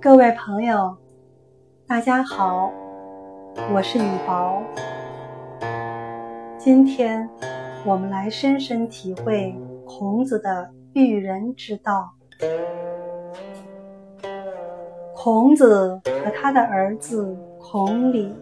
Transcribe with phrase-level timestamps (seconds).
[0.00, 0.96] 各位朋友，
[1.84, 2.70] 大家好，
[3.74, 4.62] 我是雨薄。
[6.56, 7.28] 今天
[7.84, 9.52] 我们来深深体会
[9.84, 12.12] 孔子的育人之道。
[15.16, 18.32] 孔子和他的儿子孔鲤。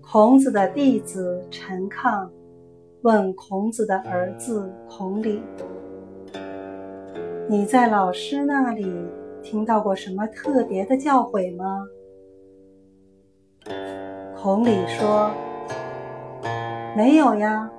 [0.00, 2.28] 孔子的弟子陈亢
[3.02, 5.42] 问孔子的儿子孔鲤
[7.48, 8.86] ：“你在老师那里
[9.42, 11.82] 听到过什么特别的教诲吗？”
[14.36, 15.30] 孔鲤说
[16.94, 17.70] ：“没有呀。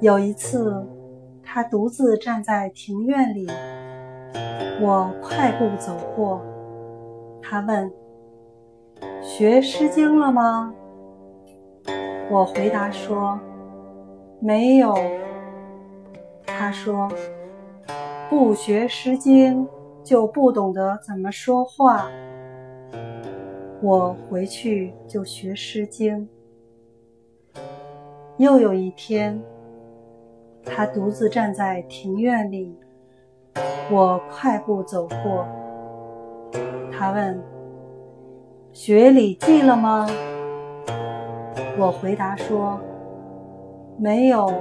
[0.00, 0.86] 有一次，
[1.42, 3.48] 他独自站在庭院里，
[4.82, 6.42] 我快步走过，
[7.42, 7.90] 他问
[9.24, 10.74] ：‘学《诗经》了吗？’”
[12.30, 13.40] 我回答说
[14.40, 14.94] ：“没有。”
[16.44, 17.08] 他说
[18.28, 19.64] ：“不学《诗经》，
[20.02, 22.10] 就不懂得怎么说话。”
[23.82, 26.28] 我回去就学《诗经》。
[28.38, 29.40] 又有一天，
[30.64, 32.74] 他独自站在庭院里，
[33.90, 35.46] 我快步走过，
[36.90, 37.40] 他问
[38.72, 40.06] ：“学《礼记》了吗？”
[41.78, 42.80] 我回答说
[43.98, 44.52] ：“没有。”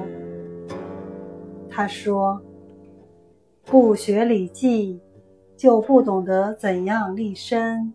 [1.69, 2.39] 他说
[3.75, 5.01] ：“不学《礼记》，
[5.59, 7.93] 就不懂得怎样立身。”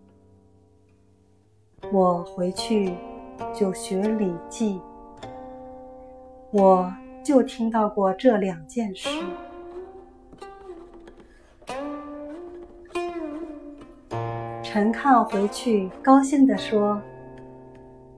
[1.91, 2.93] 我回去
[3.55, 4.79] 就学《礼记》，
[6.51, 6.93] 我
[7.25, 9.09] 就听到过这两件事。
[14.63, 17.01] 陈亢回去高兴地说。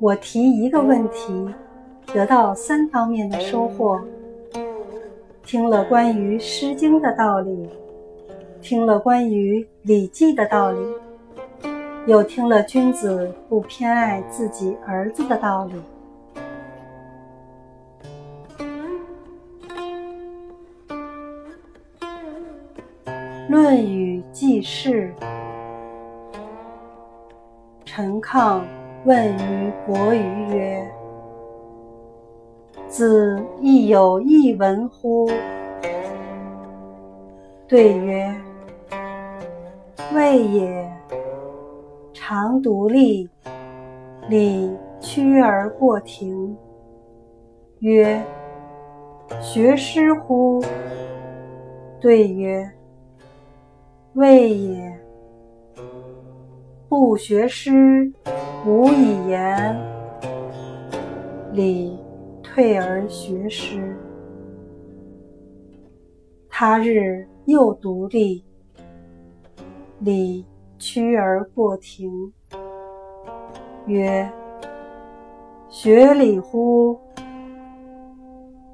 [0.01, 1.49] 我提一个问题，
[2.13, 4.01] 得到三方面的收获：
[5.45, 7.69] 听了关于《诗经》的道理，
[8.61, 10.79] 听了关于《礼记》的道理，
[12.07, 15.75] 又听了君子不偏爱自己儿子的道理。
[23.49, 25.13] 《论语·记事》，
[27.85, 28.63] 陈亢。
[29.05, 30.89] 问于伯鱼曰
[32.93, 35.27] ：“子亦有一文乎？”
[37.67, 38.31] 对曰
[40.15, 40.93] ：“未也。
[42.13, 43.27] 常独立，
[44.29, 44.71] 礼
[45.01, 46.55] 屈而过庭。”
[47.81, 48.23] 曰
[49.41, 50.63] ：“学诗乎？”
[51.99, 52.71] 对曰
[54.13, 54.99] ：“未也。
[56.91, 58.13] 不学诗。”
[58.65, 59.77] 无以言，
[61.53, 61.99] 礼
[62.55, 63.97] 退而学诗。
[66.51, 68.45] 他日又独立，
[70.01, 70.45] 礼
[70.79, 72.31] 屈而过庭，
[73.87, 74.31] 曰
[75.71, 77.01] ：“学礼乎？”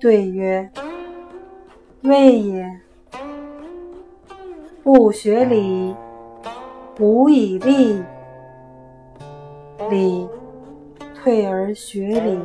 [0.00, 0.68] 对曰
[2.02, 2.80] ：“未也。
[4.82, 5.94] 不学礼，
[6.98, 8.02] 无以立。”
[9.88, 10.28] 礼，
[11.14, 12.40] 退而学礼。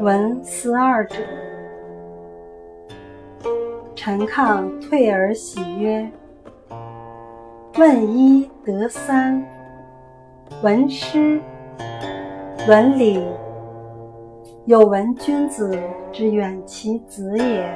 [0.00, 1.16] 闻思二者，
[3.94, 6.10] 陈亢退而喜曰
[7.76, 9.44] ：“问一得三，
[10.62, 11.38] 闻师，
[12.66, 13.22] 闻礼，
[14.64, 15.78] 有闻君子
[16.10, 17.70] 之远其子也。”